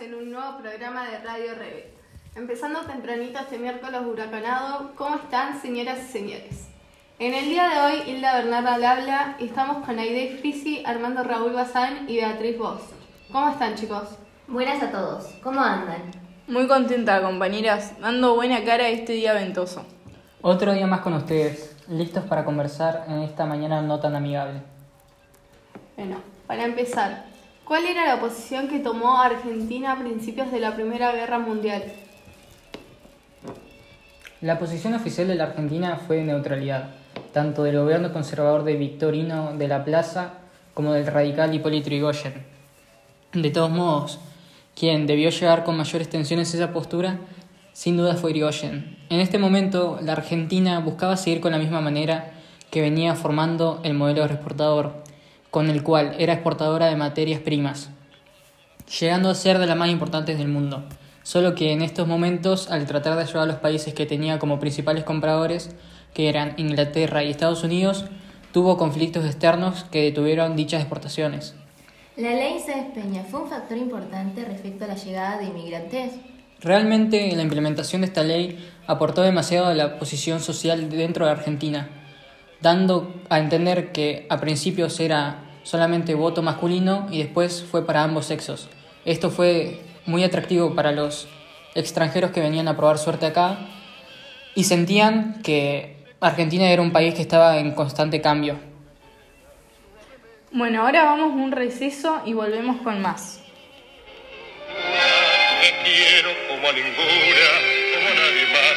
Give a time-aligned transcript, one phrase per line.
[0.00, 1.94] en un nuevo programa de Radio Rebe.
[2.34, 6.66] Empezando tempranito este miércoles huracanado, ¿cómo están señoras y señores?
[7.20, 11.22] En el día de hoy, Hilda Bernarda al habla y estamos con Aide Frisi, Armando
[11.22, 12.80] Raúl Bazán y Beatriz Boss.
[13.30, 14.08] ¿Cómo están chicos?
[14.48, 16.02] Buenas a todos, ¿cómo andan?
[16.48, 19.86] Muy contenta, compañeras, dando buena cara a este día ventoso.
[20.42, 24.60] Otro día más con ustedes, listos para conversar en esta mañana no tan amigable.
[25.96, 26.16] Bueno,
[26.48, 27.35] para empezar,
[27.66, 31.82] ¿cuál era la posición que tomó Argentina a principios de la Primera Guerra Mundial?
[34.40, 36.90] La posición oficial de la Argentina fue de neutralidad,
[37.32, 40.34] tanto del gobierno conservador de Victorino de la Plaza
[40.74, 42.44] como del radical Hipólito Yrigoyen.
[43.32, 44.20] De todos modos,
[44.78, 47.18] quien debió llegar con mayores tensiones esa postura,
[47.72, 48.96] sin duda fue Irigoyen.
[49.10, 52.30] En este momento, la Argentina buscaba seguir con la misma manera
[52.70, 55.05] que venía formando el modelo exportador,
[55.50, 57.90] con el cual era exportadora de materias primas,
[59.00, 60.84] llegando a ser de las más importantes del mundo.
[61.22, 64.60] Solo que en estos momentos, al tratar de ayudar a los países que tenía como
[64.60, 65.74] principales compradores,
[66.14, 68.04] que eran Inglaterra y Estados Unidos,
[68.52, 71.54] tuvo conflictos externos que detuvieron dichas exportaciones.
[72.16, 76.12] La ley Sáenz Peña fue un factor importante respecto a la llegada de inmigrantes.
[76.60, 81.90] Realmente la implementación de esta ley aportó demasiado a la posición social dentro de Argentina,
[82.60, 88.26] dando a entender que a principios era solamente voto masculino y después fue para ambos
[88.26, 88.68] sexos.
[89.04, 91.28] Esto fue muy atractivo para los
[91.74, 93.58] extranjeros que venían a probar suerte acá
[94.54, 98.58] y sentían que Argentina era un país que estaba en constante cambio.
[100.50, 103.40] Bueno, ahora vamos a un receso y volvemos con más.
[105.60, 107.48] Te quiero como a ninguna,
[107.92, 108.76] como a nadie más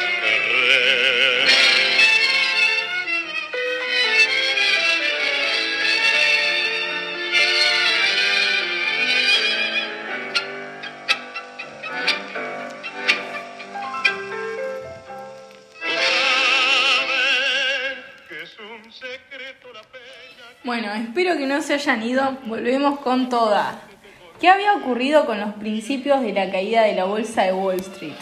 [20.64, 22.38] Bueno, espero que no se hayan ido.
[22.46, 23.80] Volvemos con toda.
[24.40, 28.14] ¿Qué había ocurrido con los principios de la caída de la bolsa de Wall Street?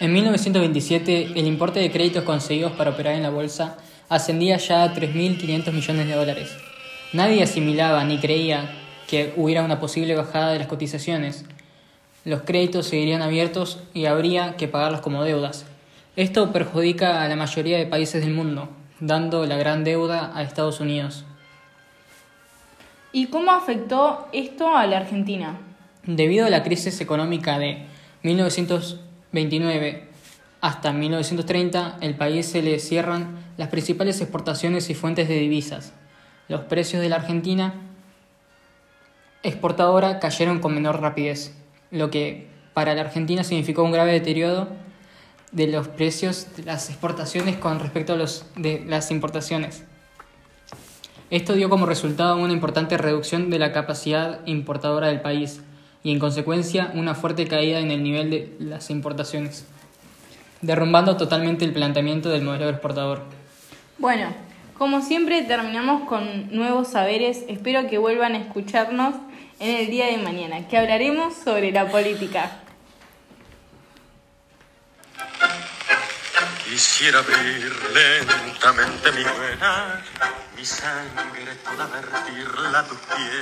[0.00, 3.78] En 1927, el importe de créditos conseguidos para operar en la bolsa
[4.08, 6.56] ascendía ya a 3.500 millones de dólares.
[7.12, 8.70] Nadie asimilaba ni creía
[9.06, 11.44] que hubiera una posible bajada de las cotizaciones.
[12.24, 15.66] Los créditos seguirían abiertos y habría que pagarlos como deudas.
[16.16, 18.68] Esto perjudica a la mayoría de países del mundo,
[19.02, 21.24] dando la gran deuda a Estados Unidos.
[23.10, 25.58] ¿Y cómo afectó esto a la Argentina?
[26.06, 27.86] Debido a la crisis económica de
[28.22, 30.08] 1929
[30.60, 35.92] hasta 1930, el país se le cierran las principales exportaciones y fuentes de divisas.
[36.46, 37.74] Los precios de la Argentina
[39.42, 41.56] exportadora cayeron con menor rapidez,
[41.90, 44.68] lo que para la Argentina significó un grave deterioro
[45.52, 49.84] de los precios de las exportaciones con respecto a los de las importaciones.
[51.30, 55.60] Esto dio como resultado una importante reducción de la capacidad importadora del país
[56.02, 59.66] y en consecuencia una fuerte caída en el nivel de las importaciones,
[60.60, 63.22] derrumbando totalmente el planteamiento del modelo exportador.
[63.98, 64.34] Bueno,
[64.76, 67.44] como siempre terminamos con nuevos saberes.
[67.46, 69.14] Espero que vuelvan a escucharnos
[69.60, 72.62] en el día de mañana, que hablaremos sobre la política.
[76.72, 80.02] Quisiera abrir lentamente mi vena,
[80.56, 83.32] mi sangre toda vertirla a tus pies.